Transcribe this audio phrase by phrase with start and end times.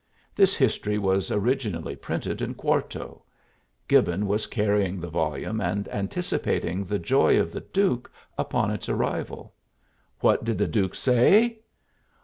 [0.35, 3.21] This history was originally printed in quarto;
[3.87, 9.53] Gibbon was carrying the volume and anticipating the joy of the duke upon its arrival.
[10.19, 11.59] What did the duke say?